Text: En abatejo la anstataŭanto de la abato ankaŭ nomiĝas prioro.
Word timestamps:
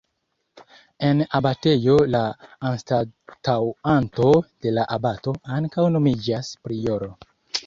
En 1.09 1.19
abatejo 1.39 1.97
la 2.15 2.21
anstataŭanto 2.69 4.31
de 4.67 4.73
la 4.79 4.87
abato 4.99 5.37
ankaŭ 5.61 5.87
nomiĝas 5.99 6.53
prioro. 6.67 7.13